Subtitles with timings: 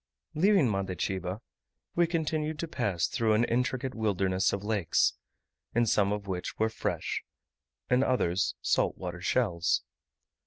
[0.33, 1.41] Leaving Mandetiba,
[1.93, 5.13] we continued to pass through an intricate wilderness of lakes;
[5.75, 7.23] in some of which were fresh,
[7.87, 9.83] in others salt water shells.